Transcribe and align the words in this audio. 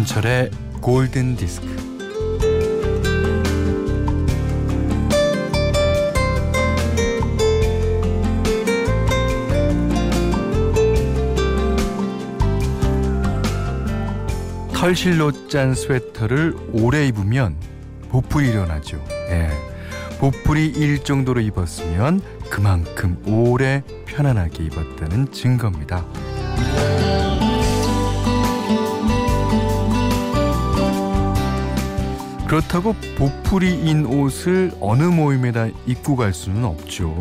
김현철의 0.00 0.50
골든 0.80 1.36
디스크. 1.36 1.66
털실로 14.72 15.48
짠 15.48 15.74
스웨터를 15.74 16.56
오래 16.72 17.06
입으면 17.06 17.56
보풀이 18.08 18.48
일어나죠. 18.48 19.02
예. 19.30 19.50
보풀이 20.18 20.66
일 20.66 21.04
정도로 21.04 21.40
입었으면 21.40 22.22
그만큼 22.48 23.22
오래 23.26 23.82
편안하게 24.06 24.64
입었다는 24.64 25.30
증거입니다. 25.32 26.04
그렇다고 32.50 32.94
보풀이인 33.16 34.06
옷을 34.06 34.72
어느 34.80 35.04
모임에다 35.04 35.68
입고 35.86 36.16
갈 36.16 36.34
수는 36.34 36.64
없죠. 36.64 37.16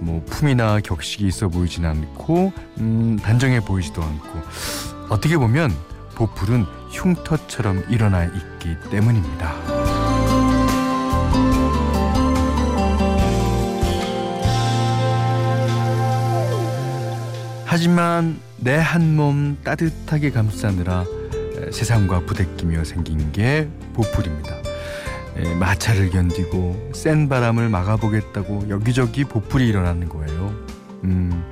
뭐 0.00 0.20
품이나 0.26 0.80
격식이 0.80 1.28
있어 1.28 1.48
보이진 1.48 1.84
않고 1.84 2.52
음, 2.78 3.16
단정해 3.22 3.60
보이지도 3.60 4.02
않고 4.02 4.40
어떻게 5.10 5.36
보면 5.36 5.70
보풀은 6.16 6.64
흉터처럼 6.90 7.84
일어나 7.88 8.24
있기 8.24 8.76
때문입니다. 8.90 9.54
하지만 17.64 18.40
내 18.58 18.78
한 18.78 19.14
몸 19.16 19.56
따뜻하게 19.62 20.30
감싸느라 20.30 21.04
세상과 21.72 22.20
부대끼며 22.26 22.84
생긴 22.84 23.32
게 23.32 23.68
보풀입니다. 23.94 24.63
마찰을 25.58 26.10
견디고 26.10 26.90
센 26.94 27.28
바람을 27.28 27.68
막아보겠다고 27.68 28.68
여기저기 28.68 29.24
보풀이 29.24 29.68
일어나는 29.68 30.08
거예요. 30.08 30.54
음, 31.04 31.50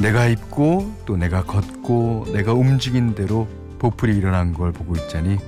내가 0.00 0.26
입고 0.26 0.94
또 1.04 1.16
내가 1.16 1.44
걷고 1.44 2.26
내가 2.32 2.52
움직인 2.52 3.14
대로 3.14 3.48
보풀이 3.78 4.16
일어난 4.16 4.52
걸 4.52 4.72
보고 4.72 4.94
있자니 4.96 5.38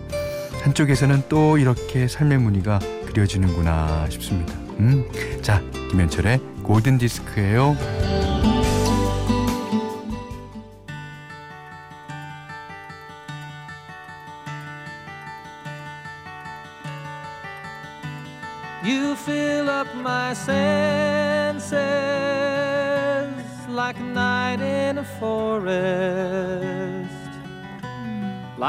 한쪽에서는 0.62 1.22
또 1.28 1.58
이렇게 1.58 2.08
삶의 2.08 2.38
무늬가 2.38 2.78
그려지는구나 3.06 4.06
싶습니다. 4.10 4.52
음, 4.80 5.04
자 5.42 5.62
김현철의 5.90 6.40
골든 6.62 6.98
디스크예요. 6.98 8.35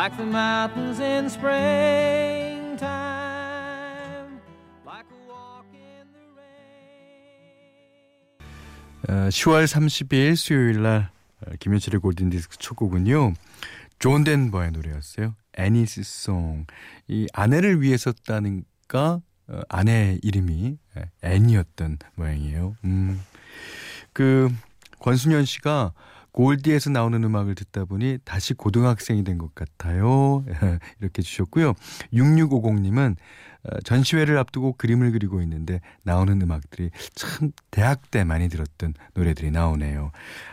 Like 0.07 0.15
the 0.15 0.25
mountains 0.25 1.01
in 1.01 1.25
springtime, 1.29 2.79
like 4.85 5.05
a 5.11 5.19
walk 5.27 5.65
in 5.73 6.07
the 6.13 6.23
rain. 9.09 9.27
어, 9.27 9.27
10월 9.29 9.65
30일 9.65 10.37
수요일 10.37 10.81
날 10.81 11.09
김현철의 11.59 11.99
골든 11.99 12.29
디스크 12.29 12.55
첫 12.57 12.75
곡은요. 12.75 13.33
존 13.99 14.23
덴버의 14.23 14.71
노래였어요. 14.71 15.35
Annie's 15.57 16.03
Song. 16.03 16.65
이 17.09 17.27
아내를 17.33 17.81
위해 17.81 17.97
썼다는가 17.97 19.19
어, 19.49 19.59
아내 19.67 20.19
이름이 20.23 20.77
앤이었던 21.21 21.97
모양이에요. 22.15 22.77
음. 22.85 23.21
그 24.13 24.49
권순현 24.99 25.43
씨가 25.43 25.91
골디에서 26.37 26.91
나오는 26.91 27.23
음악을 27.23 27.55
듣다 27.55 27.85
보니 27.85 28.19
다시 28.23 28.53
고등학생이 28.53 29.23
된 29.23 29.39
것 29.39 29.55
같아요. 29.55 30.45
이렇게 31.01 31.23
주셨고요. 31.23 31.73
6650님은 32.13 33.15
어, 33.63 33.79
전시회를 33.83 34.37
앞두고 34.37 34.73
그림을 34.77 35.11
그리고 35.13 35.41
있는데 35.41 35.81
나오는 36.03 36.39
음악들이 36.39 36.91
참 37.15 37.51
대학 37.71 38.11
때 38.11 38.23
많이 38.23 38.49
들었던 38.49 38.93
노래들이 39.15 39.49
나오네요. 39.49 40.11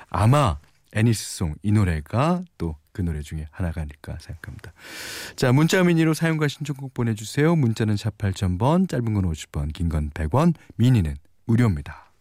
아마 0.09 0.57
애니스송 0.95 1.57
이 1.63 1.73
노래가 1.73 2.43
또 2.57 2.77
그 2.95 3.03
노래 3.03 3.23
중에 3.23 3.49
하나가 3.51 3.81
아닐까 3.81 4.17
생각합니다. 4.21 4.73
자 5.35 5.51
문자 5.51 5.83
미니로 5.83 6.15
사용과 6.15 6.47
신청곡 6.47 6.95
보내주세요. 6.95 7.57
문자는 7.57 7.97
샵 7.97 8.17
8000번 8.17 8.89
짧은 8.89 9.13
건 9.15 9.25
50원 9.25 9.73
긴 9.73 9.89
건 9.89 10.11
100원 10.11 10.55
미니는 10.77 11.17
무료입니다. 11.45 12.13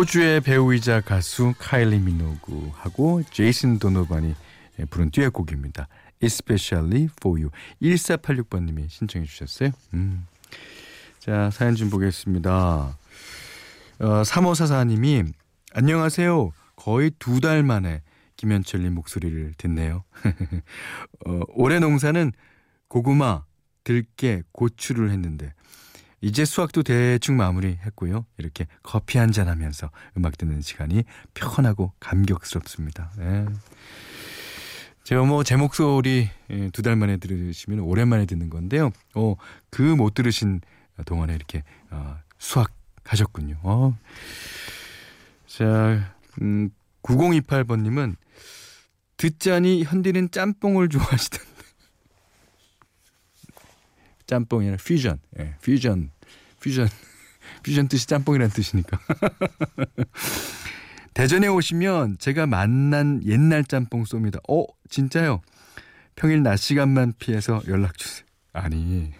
호주의 0.00 0.40
배우이자 0.40 1.02
가수 1.02 1.52
카일리 1.58 1.98
미노그하고 1.98 3.22
제이슨 3.30 3.78
도노반이 3.78 4.34
부른 4.88 5.10
듀엣 5.10 5.30
곡입니다. 5.30 5.88
Especially 6.22 7.10
for 7.20 7.38
you. 7.38 7.50
1486번님이 7.82 8.88
신청해 8.88 9.26
주셨어요. 9.26 9.72
음. 9.92 10.26
자, 11.18 11.50
사연 11.50 11.74
좀 11.74 11.90
보겠습니다. 11.90 12.96
어, 13.98 14.22
3544님이 14.22 15.30
안녕하세요. 15.74 16.50
거의 16.76 17.10
두 17.18 17.40
달 17.40 17.62
만에 17.62 18.00
김현철님 18.38 18.94
목소리를 18.94 19.52
듣네요. 19.58 20.04
어, 21.26 21.40
올해 21.48 21.78
농사는 21.78 22.32
고구마, 22.88 23.44
들깨, 23.84 24.44
고추를 24.52 25.10
했는데 25.10 25.52
이제 26.22 26.44
수학도 26.44 26.82
대충 26.82 27.36
마무리했고요. 27.36 28.26
이렇게 28.38 28.66
커피 28.82 29.18
한 29.18 29.32
잔 29.32 29.48
하면서 29.48 29.90
음악 30.18 30.36
듣는 30.36 30.60
시간이 30.60 31.04
편하고 31.34 31.92
감격스럽습니다. 32.00 33.10
네. 33.16 33.46
제가 35.04 35.24
뭐 35.24 35.42
제 35.44 35.56
목소리 35.56 36.28
예, 36.50 36.68
두달 36.70 36.96
만에 36.96 37.16
들으시면 37.16 37.80
오랜만에 37.80 38.26
듣는 38.26 38.50
건데요. 38.50 38.90
어, 39.14 39.34
그 39.70 39.82
못 39.96 40.14
들으신 40.14 40.60
동안에 41.06 41.34
이렇게 41.34 41.64
어, 41.90 42.16
수학 42.38 42.70
하셨군요. 43.04 43.58
어. 43.62 43.96
자, 45.46 46.14
음, 46.42 46.70
9028번님은 47.02 48.16
듣자니 49.16 49.84
현디는 49.84 50.30
짬뽕을 50.30 50.88
좋아하시던 50.90 51.40
짬뽕이 54.30 54.66
아니라 54.66 54.82
퓨전. 54.82 55.18
예, 55.40 55.54
퓨전. 55.60 56.10
퓨전. 56.60 56.88
퓨전 57.64 57.88
뜻이 57.88 58.06
짬뽕이라는 58.06 58.52
뜻이니까. 58.52 58.98
대전에 61.14 61.48
오시면 61.48 62.18
제가 62.18 62.46
만난 62.46 63.20
옛날 63.26 63.64
짬뽕 63.64 64.04
쏩니다. 64.04 64.38
어, 64.48 64.64
진짜요? 64.88 65.40
평일 66.14 66.44
낮 66.44 66.56
시간만 66.56 67.14
피해서 67.18 67.60
연락 67.66 67.98
주세요. 67.98 68.24
아니. 68.52 69.12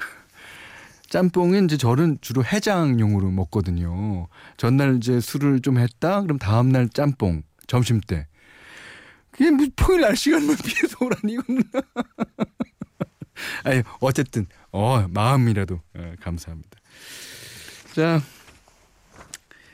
짬뽕은 1.10 1.66
이제 1.66 1.76
저는 1.76 2.18
주로 2.22 2.42
해장용으로 2.42 3.30
먹거든요. 3.30 4.28
전날 4.56 4.96
이제 4.96 5.20
술을 5.20 5.60
좀 5.60 5.78
했다? 5.78 6.22
그럼 6.22 6.38
다음날 6.38 6.88
짬뽕, 6.88 7.42
점심 7.66 8.00
때. 8.00 8.26
그게 9.32 9.50
뭐 9.50 9.66
평일 9.76 10.00
날 10.00 10.16
시간만 10.16 10.56
피해서 10.64 10.96
오라니, 11.00 11.34
이거는. 11.34 11.62
아니 13.64 13.82
어쨌든 14.00 14.46
어 14.72 15.06
마음이라도 15.08 15.80
어, 15.94 16.12
감사합니다. 16.20 16.78
자 17.94 18.20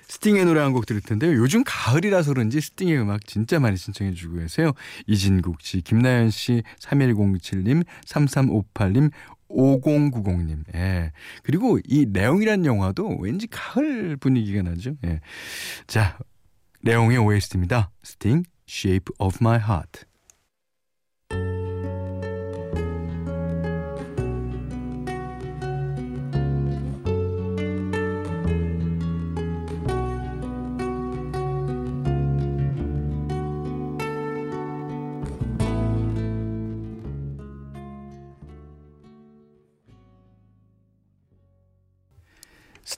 스팅의 0.09 0.45
노래 0.45 0.61
한 0.61 0.73
곡 0.73 0.87
들을 0.87 1.01
텐데요. 1.01 1.33
요즘 1.35 1.63
가을이라서 1.67 2.33
그런지 2.35 2.61
스팅의 2.61 2.99
음악 3.01 3.27
진짜 3.27 3.59
많이 3.59 3.77
신청해 3.77 4.15
주고 4.15 4.37
계세요. 4.39 4.73
이진국 5.07 5.61
씨, 5.61 5.81
김나연 5.81 6.31
씨, 6.31 6.63
3107님, 6.81 7.85
3358님, 8.07 9.11
5090님. 9.51 10.65
예. 10.75 11.13
그리고 11.43 11.79
이 11.85 12.07
레옹이란 12.13 12.65
영화도 12.65 13.19
왠지 13.21 13.47
가을 13.49 14.17
분위기가 14.17 14.63
나죠. 14.63 14.95
예. 15.05 15.21
자, 15.87 16.17
레옹의 16.83 17.19
OST입니다. 17.19 17.91
스팅, 18.03 18.45
Shape 18.69 19.15
of 19.19 19.39
My 19.41 19.59
Heart. 19.59 20.05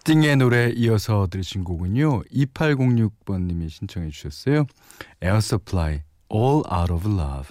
스팅의 0.07 0.37
노래 0.37 0.71
이어서 0.71 1.27
들으신 1.29 1.65
곡은요. 1.65 2.23
2806번님이 2.33 3.69
신청해 3.69 4.11
주셨어요. 4.11 4.65
Supply, 5.21 6.03
All 6.33 6.63
Out 6.73 6.93
of 6.93 7.09
Love. 7.09 7.51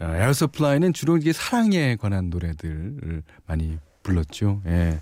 Air 0.00 0.30
Supply는 0.30 0.92
주로 0.92 1.16
이게 1.16 1.32
사랑에 1.32 1.96
관한 1.96 2.30
노래들을 2.30 3.24
많이 3.46 3.78
불렀죠. 4.04 4.62
예. 4.66 5.00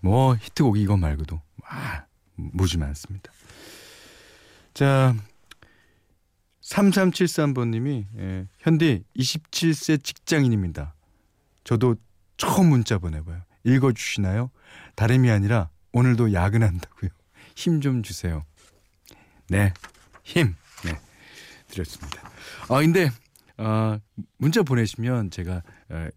뭐 0.00 0.34
히트곡이 0.34 0.82
이거 0.82 0.96
말고도 0.96 1.40
와, 1.62 2.06
무지 2.34 2.76
많습니다. 2.76 3.30
자, 4.74 5.14
3373번님이 6.60 8.06
예, 8.18 8.48
현디 8.58 9.04
27세 9.16 10.02
직장인입니다. 10.02 10.92
저도 11.62 11.94
처음 12.36 12.70
문자 12.70 12.98
보내봐요. 12.98 13.42
읽어주시나요? 13.62 14.50
다름이 14.96 15.30
아니라 15.30 15.70
오늘도 15.94 16.32
야근한다고요. 16.32 17.10
힘 17.56 17.80
좀 17.80 18.02
주세요. 18.02 18.44
네, 19.48 19.72
힘. 20.24 20.54
네, 20.84 20.98
드렸습니다. 21.68 22.20
아 22.68 22.80
근데 22.80 23.10
어, 23.56 23.98
문자 24.36 24.62
보내시면 24.62 25.30
제가 25.30 25.62
어, 25.90 26.08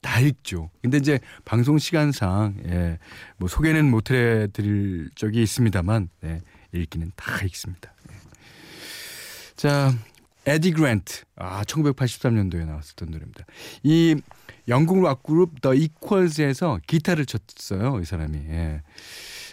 다 0.00 0.20
읽죠. 0.20 0.70
근데 0.82 0.96
이제 0.96 1.18
방송 1.44 1.78
시간상 1.78 2.56
예, 2.66 2.98
뭐 3.36 3.48
소개는 3.48 3.90
못 3.90 4.10
해드릴 4.10 5.10
적이 5.14 5.42
있습니다만 5.42 6.08
네, 6.20 6.40
읽기는 6.72 7.12
다 7.14 7.42
읽습니다. 7.44 7.92
네. 8.08 8.14
자, 9.56 9.92
에디 10.46 10.70
그랜트. 10.70 11.24
아, 11.34 11.64
1983년도에 11.64 12.64
나왔었던 12.66 13.10
노래입니다. 13.10 13.44
이 13.82 14.16
영국 14.68 15.02
락 15.02 15.24
그룹 15.24 15.60
더 15.60 15.74
이퀄즈에서 15.74 16.80
기타를 16.86 17.26
쳤어요. 17.26 18.00
이 18.00 18.04
사람이. 18.04 18.38
예. 18.48 18.82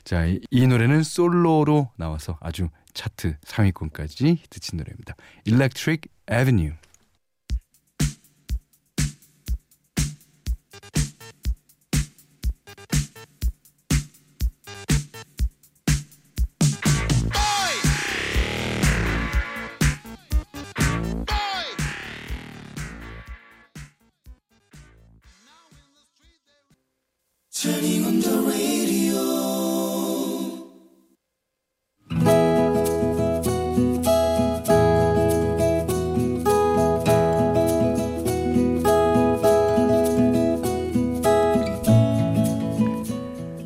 자, 0.03 0.25
이, 0.25 0.39
이, 0.51 0.67
노래는 0.67 1.03
솔로로 1.03 1.89
나와서 1.97 2.37
아주 2.41 2.69
차트 2.93 3.37
상위권까지 3.43 4.39
히트친 4.43 4.77
노래입니다. 4.77 5.15
Electric 5.45 6.09
Avenue. 6.31 6.75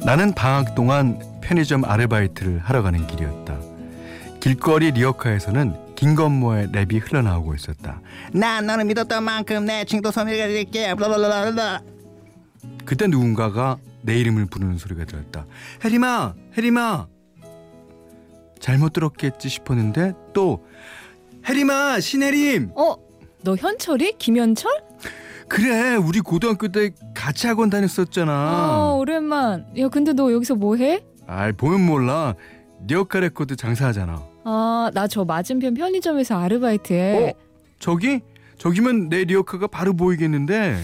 나는 0.07 0.33
방학 0.33 0.73
동안 0.73 1.19
편의점 1.41 1.83
아르바이트를 1.83 2.59
하러 2.59 2.81
가는 2.81 3.05
길이었다. 3.07 3.59
길거리 4.39 4.91
리어카에서는 4.91 5.95
김건모의 5.95 6.67
랩이 6.69 7.01
흘러나오고 7.03 7.53
있었다. 7.55 7.99
난 8.31 8.65
너를 8.65 8.85
믿었던 8.85 9.21
만큼 9.21 9.65
내 9.65 9.83
친구도 9.83 10.11
소개해드릴게. 10.13 10.95
블라블라블라. 10.95 11.81
그때 12.85 13.07
누군가가 13.07 13.79
내 14.01 14.17
이름을 14.17 14.45
부르는 14.45 14.77
소리가 14.77 15.03
들었다. 15.03 15.45
혜림아, 15.83 16.35
혜림아. 16.57 17.07
잘못 18.61 18.93
들었겠지 18.93 19.49
싶었는데 19.49 20.13
또 20.31 20.65
혜림아, 21.49 21.99
신혜림. 21.99 22.71
어, 22.75 22.95
너 23.41 23.57
현철이? 23.57 24.13
김현철? 24.19 24.86
그래 25.47 25.95
우리 25.95 26.19
고등학교 26.19 26.67
때 26.67 26.91
같이 27.13 27.47
학원 27.47 27.69
다녔었잖아 27.69 28.31
아 28.31 28.93
오랜만 28.99 29.65
야 29.79 29.87
근데 29.87 30.13
너 30.13 30.31
여기서 30.31 30.55
뭐해? 30.55 31.03
아이 31.25 31.51
보면 31.53 31.85
몰라 31.85 32.35
리어카 32.87 33.19
레코드 33.21 33.55
장사하잖아 33.55 34.21
아 34.43 34.91
나 34.93 35.07
저 35.07 35.25
맞은편 35.25 35.73
편의점에서 35.73 36.39
아르바이트해 36.39 37.29
어? 37.29 37.33
저기? 37.79 38.21
저기면 38.57 39.09
내 39.09 39.23
리어카가 39.25 39.67
바로 39.67 39.93
보이겠는데 39.93 40.77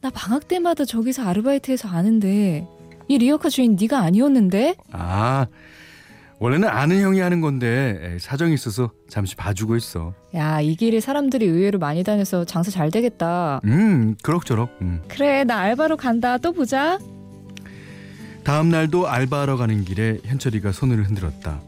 나 0.00 0.10
방학 0.10 0.48
때마다 0.48 0.84
저기서 0.84 1.22
아르바이트해서 1.22 1.88
아는데 1.88 2.66
이 3.08 3.18
리어카 3.18 3.48
주인 3.48 3.76
네가 3.80 3.98
아니었는데? 4.00 4.74
아 4.92 5.46
원래는 6.40 6.68
아는 6.68 7.00
형이 7.00 7.20
하는 7.20 7.40
건데 7.40 8.18
사정이 8.20 8.54
있어서 8.54 8.90
잠시 9.08 9.36
봐주고 9.36 9.76
있어. 9.76 10.12
야, 10.34 10.60
이 10.60 10.74
길에 10.76 11.00
사람들이 11.00 11.46
의외로 11.46 11.78
많이 11.78 12.02
다녀서 12.02 12.44
장사 12.44 12.70
잘 12.70 12.90
되겠다. 12.90 13.60
음, 13.64 14.16
그럭저럭. 14.22 14.70
음. 14.82 15.00
그래, 15.08 15.44
나 15.44 15.58
알바로 15.60 15.96
간다. 15.96 16.36
또 16.38 16.52
보자. 16.52 16.98
다음 18.42 18.68
날도 18.68 19.08
알바하러 19.08 19.56
가는 19.56 19.84
길에 19.84 20.18
현철이가 20.24 20.72
손을 20.72 21.06
흔들었다. 21.06 21.60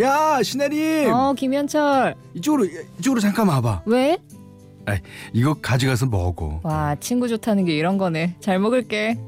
야, 0.00 0.42
신혜림. 0.42 1.12
어, 1.12 1.34
김현철. 1.34 2.14
이쪽으로 2.34 2.66
이쪽으로 2.98 3.20
잠깐 3.20 3.48
와봐. 3.48 3.82
왜? 3.86 4.16
아, 4.86 4.96
이거 5.32 5.54
가져가서 5.54 6.06
먹어. 6.06 6.60
와, 6.62 6.94
친구 7.00 7.28
좋다는 7.28 7.64
게 7.64 7.76
이런 7.76 7.98
거네. 7.98 8.36
잘 8.40 8.58
먹을게. 8.60 9.18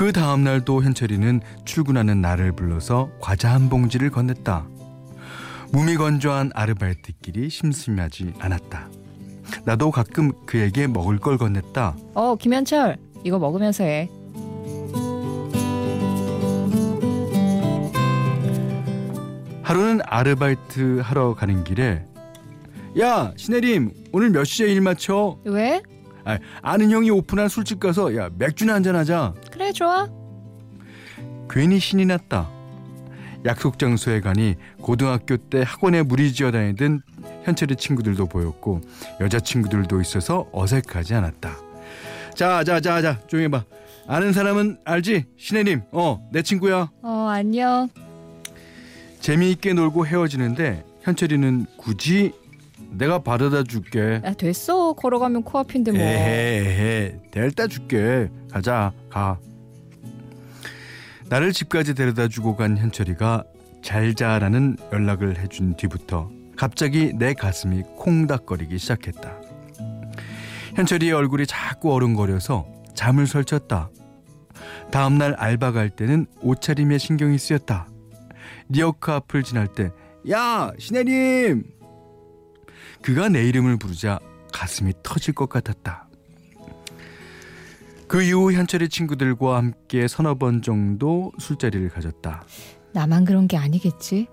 그 0.00 0.14
다음 0.14 0.44
날도 0.44 0.82
현철이는 0.82 1.42
출근하는 1.66 2.22
나를 2.22 2.52
불러서 2.52 3.10
과자 3.20 3.52
한 3.52 3.68
봉지를 3.68 4.10
건넸다. 4.10 4.64
무미건조한 5.72 6.50
아르바이트끼리 6.54 7.50
심심하지 7.50 8.32
않았다. 8.38 8.88
나도 9.66 9.90
가끔 9.90 10.32
그에게 10.46 10.86
먹을 10.86 11.18
걸 11.18 11.36
건넸다. 11.36 11.96
어, 12.14 12.34
김현철, 12.34 12.96
이거 13.24 13.38
먹으면서 13.38 13.84
해. 13.84 14.08
하루는 19.62 20.00
아르바이트 20.06 21.00
하러 21.04 21.34
가는 21.34 21.62
길에 21.62 22.06
야 22.98 23.34
신혜림 23.36 23.92
오늘 24.12 24.30
몇 24.30 24.44
시에 24.44 24.72
일 24.72 24.80
마쳐? 24.80 25.38
왜? 25.44 25.82
아, 26.30 26.38
아는 26.62 26.90
형이 26.90 27.10
오픈한 27.10 27.48
술집 27.48 27.80
가서 27.80 28.16
야 28.16 28.30
맥주나 28.38 28.74
한잔 28.74 28.96
하자. 28.96 29.34
그래 29.50 29.72
좋아. 29.72 30.08
괜히 31.48 31.78
신이 31.78 32.06
났다. 32.06 32.48
약속 33.44 33.78
장소에 33.78 34.20
가니 34.20 34.56
고등학교 34.82 35.36
때 35.36 35.62
학원에 35.66 36.02
무리지어 36.02 36.50
다니던 36.50 37.00
현철의 37.44 37.76
친구들도 37.76 38.26
보였고 38.26 38.82
여자 39.20 39.40
친구들도 39.40 40.00
있어서 40.02 40.46
어색하지 40.52 41.14
않았다. 41.14 41.56
자, 42.34 42.64
자, 42.64 42.80
자, 42.80 43.00
자, 43.02 43.18
조용히 43.26 43.48
봐. 43.48 43.64
아는 44.06 44.32
사람은 44.32 44.78
알지? 44.84 45.24
신혜님, 45.36 45.82
어, 45.92 46.28
내 46.32 46.42
친구야. 46.42 46.90
어, 47.02 47.26
안녕. 47.30 47.88
재미있게 49.20 49.72
놀고 49.74 50.06
헤어지는데 50.06 50.84
현철이는 51.02 51.66
굳이 51.76 52.32
내가 52.90 53.20
바르다 53.22 53.62
줄게. 53.62 54.20
야 54.24 54.32
됐어 54.34 54.92
걸어가면 54.94 55.42
코앞인데 55.44 55.92
뭐. 55.92 56.00
에헤, 56.00 57.20
데려다 57.30 57.66
줄게. 57.66 58.28
가자, 58.50 58.92
가. 59.08 59.38
나를 61.28 61.52
집까지 61.52 61.94
데려다 61.94 62.28
주고 62.28 62.56
간 62.56 62.76
현철이가 62.76 63.44
잘 63.82 64.14
자라는 64.14 64.76
연락을 64.92 65.38
해준 65.38 65.74
뒤부터 65.76 66.30
갑자기 66.56 67.12
내 67.14 67.32
가슴이 67.34 67.82
콩닥거리기 67.96 68.78
시작했다. 68.78 69.40
현철이의 70.74 71.12
얼굴이 71.12 71.46
자꾸 71.46 71.92
어른거려서 71.92 72.66
잠을 72.94 73.26
설쳤다. 73.26 73.90
다음날 74.90 75.34
알바 75.34 75.72
갈 75.72 75.88
때는 75.88 76.26
옷차림에 76.42 76.98
신경이 76.98 77.38
쓰였다. 77.38 77.88
리어카 78.68 79.16
앞을 79.16 79.42
지날 79.42 79.68
때, 79.68 79.90
야, 80.30 80.70
신혜님! 80.78 81.64
그가 83.02 83.28
내 83.28 83.46
이름을 83.48 83.78
부르자 83.78 84.18
가슴이 84.52 84.92
터질 85.02 85.34
것 85.34 85.48
같았다. 85.48 86.08
그 88.06 88.22
이후 88.22 88.52
현철의 88.52 88.88
친구들과 88.88 89.56
함께 89.56 90.08
서너 90.08 90.34
번 90.34 90.62
정도 90.62 91.32
술자리를 91.38 91.88
가졌다. 91.90 92.42
나만 92.92 93.24
그런 93.24 93.46
게 93.46 93.56
아니겠지? 93.56 94.26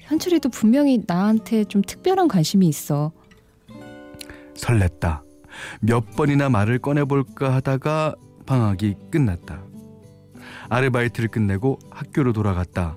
현철이도 0.00 0.48
분명히 0.48 1.02
나한테 1.06 1.64
좀 1.64 1.82
특별한 1.82 2.28
관심이 2.28 2.66
있어. 2.66 3.12
설렜다. 4.54 5.22
몇 5.80 6.16
번이나 6.16 6.48
말을 6.48 6.78
꺼내볼까 6.78 7.54
하다가 7.54 8.14
방학이 8.46 8.94
끝났다. 9.10 9.62
아르바이트를 10.70 11.28
끝내고 11.28 11.78
학교로 11.90 12.32
돌아갔다. 12.32 12.96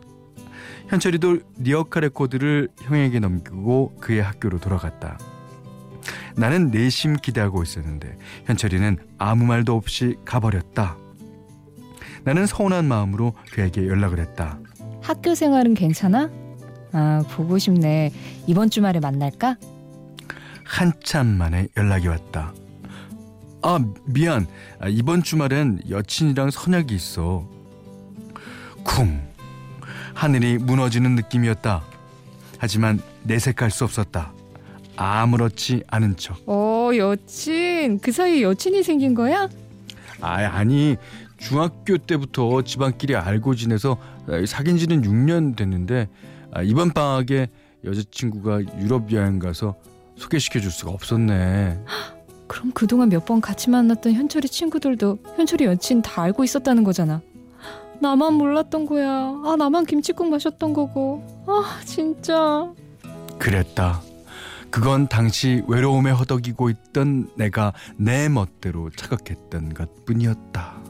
현철이도 0.92 1.40
리어카 1.60 2.02
레코드를 2.02 2.68
형에게 2.82 3.20
넘기고 3.20 3.96
그의 4.02 4.22
학교로 4.22 4.60
돌아갔다. 4.60 5.18
나는 6.36 6.70
내심 6.70 7.16
기대하고 7.16 7.64
있었는데 7.64 8.18
현철이는 8.46 8.98
아무 9.18 9.46
말도 9.46 9.74
없이 9.74 10.18
가버렸다. 10.26 10.98
나는 12.26 12.46
서운한 12.46 12.86
마음으로 12.90 13.34
그에게 13.54 13.88
연락을 13.88 14.20
했다. 14.20 14.60
학교 15.02 15.34
생활은 15.34 15.76
괜찮아? 15.76 16.30
아, 16.92 17.24
보고 17.32 17.58
싶네. 17.58 18.12
이번 18.48 18.70
주말에 18.70 19.00
만날까? 19.00 19.56
한참 20.66 21.26
만에 21.26 21.70
연락이 21.78 22.10
왔다. 22.10 22.54
아, 23.62 23.80
미안. 24.06 24.46
아, 24.82 24.90
이번 24.90 25.24
주말엔 25.24 25.84
여친이랑 25.90 26.52
선약이 26.52 26.94
있어. 26.94 27.48
쿵. 28.84 29.31
하늘이 30.14 30.58
무너지는 30.58 31.16
느낌이었다. 31.16 31.82
하지만 32.58 33.00
내색할 33.24 33.72
수 33.72 33.84
없었다. 33.84 34.34
아무렇지 34.98 35.84
않은 35.88 36.16
척. 36.18 36.38
어, 36.46 36.90
여친. 36.96 38.00
그 38.00 38.12
사이에 38.12 38.42
여친이 38.44 38.84
생긴 38.84 39.16
거야? 39.16 39.50
아, 40.20 40.34
아니 40.36 40.98
중학교 41.38 41.98
때부터 41.98 42.62
집안끼리 42.62 43.16
알고 43.16 43.56
지내서 43.56 43.98
사귄 44.46 44.78
지는 44.78 45.02
6년 45.02 45.56
됐는데 45.56 46.08
아, 46.54 46.62
이번 46.62 46.92
방학에 46.92 47.48
여자친구가 47.84 48.62
유럽 48.80 49.12
여행 49.12 49.40
가서 49.40 49.76
소개시켜 50.18 50.60
줄 50.60 50.70
수가 50.70 50.92
없었네. 50.92 51.80
그럼 52.48 52.72
그동안 52.74 53.10
몇 53.10 53.26
번 53.26 53.42
같이 53.42 53.70
만났던 53.72 54.14
현철이 54.14 54.50
친구들도 54.50 55.18
현철이 55.38 55.64
여친 55.66 56.02
다 56.04 56.22
알고 56.24 56.44
있었다는 56.44 56.84
거잖아. 56.84 57.22
나만 58.02 58.34
몰랐던 58.34 58.88
거야. 58.88 59.10
아, 59.46 59.56
나만 59.58 59.86
김치국 59.86 60.30
마셨던 60.30 60.74
거고. 60.74 61.24
아, 61.48 61.80
진짜. 61.86 62.74
그랬다. 63.38 64.02
그건 64.72 65.08
당시 65.08 65.62
외로움에 65.68 66.12
허덕이고 66.12 66.70
있던 66.70 67.30
내가 67.36 67.74
내 67.98 68.28
멋대로 68.30 68.90
착각했던 68.90 69.74
것 69.74 70.06
뿐이었다. 70.06 70.82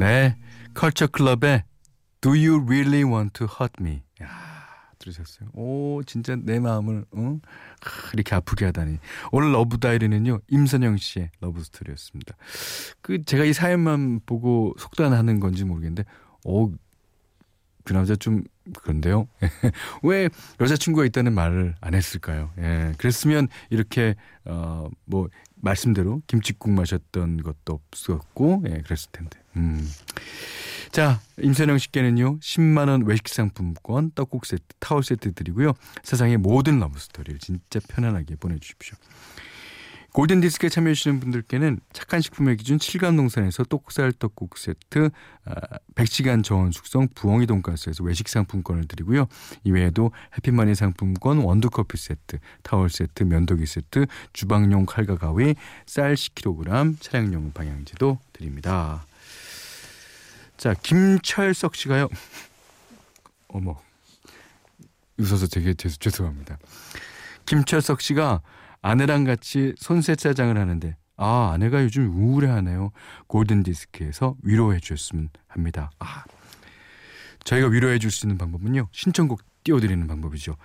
네, 0.00 0.34
컬처 0.72 1.08
클럽의 1.08 1.64
Do 2.22 2.30
You 2.30 2.64
Really 2.64 3.04
Want 3.04 3.34
to 3.34 3.46
Hurt 3.46 3.74
Me? 3.82 4.00
야, 4.22 4.28
들으셨어요? 4.98 5.50
오, 5.52 6.00
진짜 6.06 6.36
내 6.36 6.58
마음을 6.58 7.04
어? 7.10 7.38
하, 7.82 8.10
이렇게 8.14 8.34
아프게 8.34 8.64
하다니. 8.64 8.96
오늘 9.30 9.52
러브 9.52 9.76
다이어리는요 9.76 10.40
임선영 10.48 10.96
씨의 10.96 11.30
러브 11.40 11.62
스토리였습니다. 11.62 12.34
그 13.02 13.22
제가 13.26 13.44
이 13.44 13.52
사연만 13.52 14.20
보고 14.24 14.74
속단하는 14.78 15.38
건지 15.38 15.64
모르겠는데, 15.64 16.04
어, 16.46 16.70
그 17.84 17.92
남자 17.92 18.16
좀 18.16 18.42
그런데요. 18.78 19.28
왜 20.02 20.30
여자친구가 20.60 21.04
있다는 21.04 21.34
말을 21.34 21.74
안 21.78 21.92
했을까요? 21.92 22.52
예, 22.56 22.94
그랬으면 22.96 23.48
이렇게 23.68 24.14
어뭐 24.46 25.28
말씀대로 25.56 26.22
김치국 26.26 26.70
마셨던 26.70 27.42
것도 27.42 27.74
없었고, 27.74 28.64
예, 28.66 28.80
그랬을 28.80 29.10
텐데. 29.12 29.39
음. 29.56 29.88
자, 30.90 31.20
임선영 31.40 31.78
씨께는요, 31.78 32.40
10만 32.40 32.88
원 32.88 33.04
외식 33.06 33.28
상품권, 33.28 34.10
떡국 34.14 34.44
세트, 34.44 34.64
타월 34.80 35.04
세트 35.04 35.34
드리고요. 35.34 35.72
세상의 36.02 36.36
모든 36.38 36.80
러브 36.80 36.98
스토리를 36.98 37.38
진짜 37.38 37.78
편안하게 37.88 38.36
보내 38.36 38.58
주십시오. 38.58 38.96
골든 40.12 40.40
디스크에 40.40 40.68
참여해 40.68 40.94
주시는 40.94 41.20
분들께는 41.20 41.78
착한 41.92 42.20
식품의 42.20 42.56
기준 42.56 42.78
칠갑농산에서 42.78 43.62
똑살 43.62 44.12
떡국 44.12 44.58
세트, 44.58 45.10
아, 45.44 45.54
100시간 45.94 46.42
저온 46.42 46.72
숙성 46.72 47.06
부엉이 47.14 47.46
돈가스에서 47.46 48.02
외식 48.02 48.28
상품권을 48.28 48.88
드리고요. 48.88 49.26
이외에도 49.62 50.10
해피머니 50.36 50.74
상품권, 50.74 51.38
원두 51.38 51.70
커피 51.70 51.96
세트, 51.96 52.38
타월 52.64 52.90
세트, 52.90 53.22
면도기 53.22 53.66
세트, 53.66 54.06
주방용 54.32 54.86
칼과 54.86 55.16
가위, 55.16 55.54
쌀 55.86 56.14
10kg, 56.14 57.00
차량용 57.00 57.52
방향제도 57.52 58.18
드립니다. 58.32 59.04
자, 60.60 60.74
김철석 60.74 61.74
씨가요. 61.74 62.10
어머. 63.48 63.80
웃어서 65.16 65.46
되게 65.46 65.72
죄, 65.72 65.88
죄송합니다. 65.88 66.58
김철석 67.46 68.02
씨가 68.02 68.42
아내랑 68.82 69.24
같이 69.24 69.74
손세차장을 69.78 70.58
하는데 70.58 70.98
아 71.16 71.52
아내가 71.54 71.82
요즘 71.82 72.10
우울해하네요. 72.14 72.92
골든 73.26 73.62
디스크에서 73.62 74.36
위로해 74.42 74.80
주셨으면 74.80 75.30
합니다. 75.48 75.90
아 75.98 76.24
저희가 77.44 77.68
위로해 77.68 77.98
줄 77.98 78.10
수 78.10 78.26
있는 78.26 78.36
방법은요 78.36 78.88
신청곡 78.92 79.42
띄워드리는 79.64 80.06
방법이죠. 80.06 80.56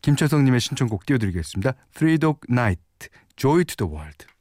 김철성 0.00 0.44
님의 0.46 0.60
신청곡 0.60 1.04
띄워드리겠습니다. 1.04 1.74
Three 1.94 2.16
Dog 2.16 2.40
Night, 2.50 2.80
Joy 3.36 3.64
to 3.64 3.76
the 3.76 3.94
World. 3.94 4.31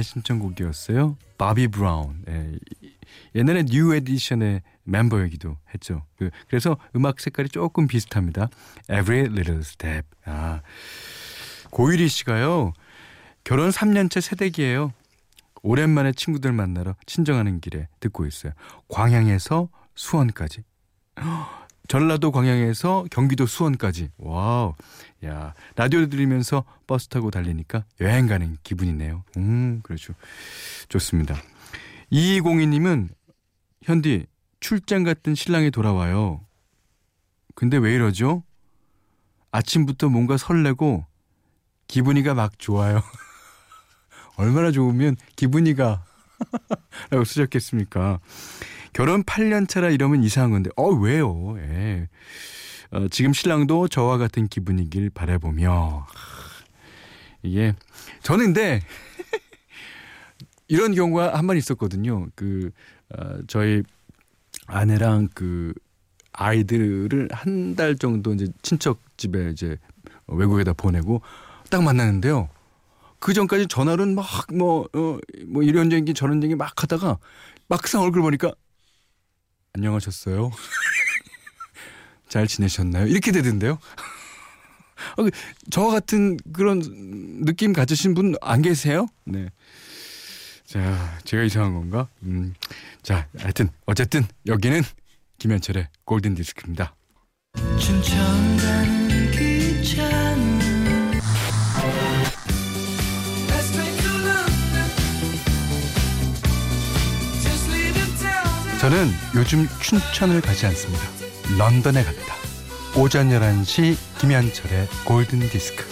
님의 0.00 0.02
신청곡이었어요. 0.02 1.16
바비 1.38 1.68
브라운. 1.68 2.24
예, 2.28 2.52
이- 2.82 2.92
옛날에 3.34 3.64
뉴 3.64 3.94
에디션의 3.94 4.62
멤버이기도 4.84 5.56
했죠. 5.74 6.04
그, 6.16 6.30
그래서 6.48 6.76
음악 6.96 7.20
색깔이 7.20 7.48
조금 7.50 7.86
비슷합니다. 7.86 8.48
Every 8.90 9.26
Little 9.26 9.60
Step. 9.60 10.06
아, 10.24 10.62
고유리 11.70 12.08
씨가요. 12.08 12.72
결혼 13.44 13.70
3년째 13.70 14.20
새댁이에요. 14.20 14.92
오랜만에 15.62 16.12
친구들 16.12 16.52
만나러 16.52 16.94
친정 17.06 17.37
가는 17.37 17.60
길에 17.60 17.88
듣고 18.00 18.26
있어요. 18.26 18.52
광양에서 18.88 19.68
수원까지. 19.94 20.62
전라도 21.88 22.30
광양에서 22.30 23.06
경기도 23.10 23.46
수원까지. 23.46 24.10
Wow. 24.18 24.74
야, 25.24 25.54
라디오 25.76 26.06
들으면서 26.06 26.64
버스 26.86 27.08
타고 27.08 27.30
달리니까 27.30 27.84
여행 28.00 28.26
가는 28.26 28.56
기분이네요. 28.62 29.24
음, 29.36 29.80
그렇죠. 29.82 30.14
좋습니다. 30.88 31.36
2202님은 32.12 33.08
현디 33.82 34.26
출장 34.60 35.04
갔던 35.04 35.34
신랑이 35.34 35.70
돌아와요. 35.70 36.40
근데 37.54 37.76
왜 37.76 37.94
이러죠? 37.94 38.44
아침부터 39.52 40.08
뭔가 40.08 40.36
설레고 40.36 41.04
기분이가 41.88 42.34
막 42.34 42.58
좋아요. 42.58 43.02
얼마나 44.36 44.70
좋으면 44.70 45.16
기분이가 45.36 46.04
라고 47.10 47.24
쓰셨겠습니까? 47.24 48.20
결혼 48.92 49.22
8년 49.22 49.68
차라 49.68 49.88
이러면 49.90 50.22
이상한 50.24 50.50
건데, 50.50 50.70
어, 50.76 50.88
왜요? 50.88 51.56
예. 51.58 52.08
어, 52.90 53.06
지금 53.08 53.32
신랑도 53.32 53.88
저와 53.88 54.18
같은 54.18 54.48
기분이길 54.48 55.10
바라보며. 55.10 56.06
이게, 57.42 57.74
저는 58.22 58.46
근데, 58.46 58.80
이런 60.68 60.94
경우가 60.94 61.36
한 61.36 61.46
번 61.46 61.56
있었거든요. 61.56 62.26
그, 62.34 62.70
어, 63.16 63.38
저희 63.46 63.82
아내랑 64.66 65.28
그, 65.34 65.72
아이들을 66.32 67.28
한 67.32 67.74
달 67.76 67.96
정도 67.96 68.32
이제 68.32 68.46
친척 68.62 69.00
집에 69.16 69.50
이제 69.50 69.76
외국에다 70.28 70.72
보내고 70.72 71.22
딱 71.70 71.82
만나는데요. 71.82 72.48
그 73.18 73.34
전까지 73.34 73.66
전화로는 73.66 74.14
막 74.14 74.26
뭐, 74.54 74.88
어, 74.94 75.18
뭐 75.48 75.62
이런 75.64 75.90
얘기 75.92 76.14
저런 76.14 76.42
얘기 76.42 76.54
막 76.54 76.80
하다가 76.80 77.18
막상 77.68 78.02
얼굴 78.02 78.22
보니까 78.22 78.52
안녕하셨어요? 79.74 80.50
잘 82.28 82.46
지내셨나요? 82.46 83.06
이렇게 83.06 83.32
되던데요. 83.32 83.72
어, 85.16 85.22
그 85.22 85.30
저와 85.70 85.92
같은 85.92 86.36
그런 86.52 86.80
느낌 87.44 87.72
가지신 87.72 88.14
분 88.14 88.34
안 88.40 88.62
계세요? 88.62 89.06
네. 89.24 89.48
자, 90.64 91.18
제가 91.24 91.42
이상한 91.42 91.74
건가? 91.74 92.08
음. 92.22 92.54
자, 93.02 93.26
하여튼 93.38 93.70
어쨌든 93.86 94.24
여기는 94.46 94.82
김현철의 95.38 95.88
골든 96.04 96.34
디스크입니다. 96.34 96.94
저는 108.90 109.06
요즘 109.36 109.68
춘천을 109.80 110.40
가지 110.40 110.66
않습니다. 110.66 111.04
런던에 111.56 112.02
갑니다. 112.02 112.34
오전 112.98 113.28
11시 113.28 113.94
김현철의 114.18 114.88
골든 115.06 115.38
디스크. 115.48 115.84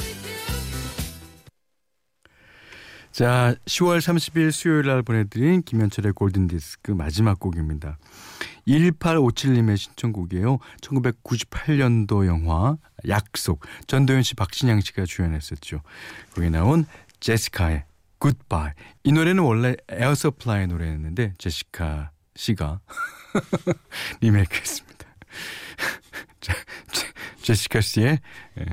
자, 3.12 3.54
10월 3.66 3.98
30일 3.98 4.50
수요일 4.50 4.88
날 4.88 5.04
보내드린 5.04 5.62
김현철의 5.62 6.14
골든 6.14 6.48
디스크 6.48 6.90
마지막 6.90 7.38
곡입니다. 7.38 7.98
1857님의 8.66 9.76
신청곡이에요. 9.76 10.58
1998년도 10.80 12.26
영화 12.26 12.78
약속. 13.06 13.64
전도연 13.86 14.24
씨, 14.24 14.34
박신양 14.34 14.80
씨가 14.80 15.04
주연했었죠. 15.04 15.82
거기 16.34 16.50
나온 16.50 16.84
제시카의 17.20 17.84
굿바이. 18.18 18.72
이 19.04 19.12
노래는 19.12 19.44
원래 19.44 19.76
에어서플라이 19.88 20.66
노래였는데 20.66 21.34
제시카 21.38 22.10
씨가 22.38 22.80
리메이크했습니다. 24.22 25.06
제시카 27.42 27.80
씨의 27.80 28.20
예, 28.60 28.64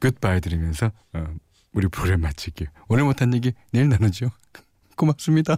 굿바이 0.00 0.40
들으면서 0.40 0.92
어, 1.14 1.24
우리 1.72 1.88
프로그램 1.88 2.20
마칠게요. 2.20 2.68
오늘 2.88 3.04
못한 3.04 3.32
얘기 3.34 3.52
내일 3.72 3.88
나누죠. 3.88 4.30
고맙습니다. 4.96 5.56